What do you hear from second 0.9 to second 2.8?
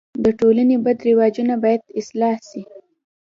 رواجونه باید اصلاح سي.